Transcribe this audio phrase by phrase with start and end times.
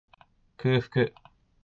[0.57, 1.13] 空腹